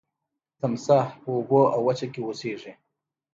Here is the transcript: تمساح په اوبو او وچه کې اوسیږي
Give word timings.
تمساح 0.61 1.07
په 1.21 1.29
اوبو 1.37 1.61
او 1.73 1.79
وچه 1.87 2.07
کې 2.13 2.21
اوسیږي 2.23 2.73